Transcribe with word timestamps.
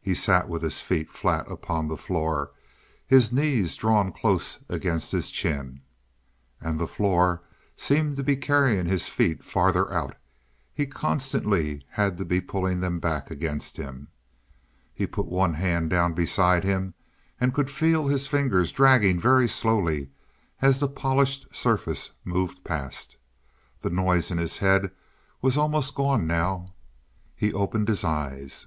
He 0.00 0.14
sat 0.14 0.48
with 0.48 0.62
his 0.64 0.80
feet 0.80 1.12
flat 1.12 1.48
upon 1.48 1.86
the 1.86 1.96
floor, 1.96 2.50
his 3.06 3.30
knees 3.30 3.76
drawn 3.76 4.10
close 4.10 4.58
against 4.68 5.12
his 5.12 5.30
chin. 5.30 5.82
And 6.60 6.76
the 6.80 6.88
floor 6.88 7.44
seemed 7.76 8.16
to 8.16 8.24
be 8.24 8.34
carrying 8.34 8.86
his 8.86 9.08
feet 9.08 9.44
farther 9.44 9.92
out; 9.92 10.16
he 10.74 10.86
constantly 10.86 11.86
had 11.90 12.18
to 12.18 12.24
be 12.24 12.40
pulling 12.40 12.80
them 12.80 12.98
back 12.98 13.30
against 13.30 13.76
him. 13.76 14.08
He 14.92 15.06
put 15.06 15.26
one 15.26 15.54
hand 15.54 15.88
down 15.90 16.14
beside 16.14 16.64
him, 16.64 16.94
and 17.40 17.54
could 17.54 17.70
feel 17.70 18.08
his 18.08 18.26
fingers 18.26 18.72
dragging 18.72 19.20
very 19.20 19.46
slowly 19.48 20.10
as 20.60 20.80
the 20.80 20.88
polished 20.88 21.46
surface 21.54 22.10
moved 22.24 22.64
past. 22.64 23.16
The 23.82 23.90
noise 23.90 24.32
in 24.32 24.38
his 24.38 24.56
head 24.56 24.90
was 25.40 25.56
almost 25.56 25.94
gone 25.94 26.26
now. 26.26 26.74
He 27.36 27.52
opened 27.52 27.86
his 27.86 28.02
eyes. 28.02 28.66